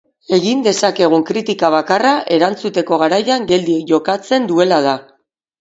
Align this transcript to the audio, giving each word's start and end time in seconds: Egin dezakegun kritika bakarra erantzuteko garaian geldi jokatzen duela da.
Egin 0.35 0.61
dezakegun 0.67 1.25
kritika 1.27 1.69
bakarra 1.75 2.13
erantzuteko 2.37 3.01
garaian 3.05 3.47
geldi 3.53 3.79
jokatzen 3.93 4.49
duela 4.55 4.85
da. 4.91 4.99